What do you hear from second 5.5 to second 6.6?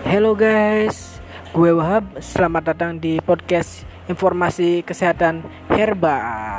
herbal.